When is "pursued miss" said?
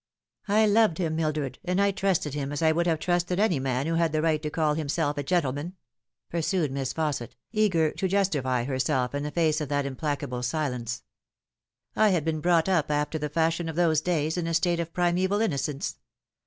6.27-6.91